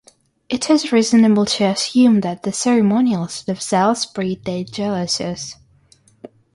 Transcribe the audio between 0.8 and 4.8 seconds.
reasonable to assume that the ceremonials themselves pre-date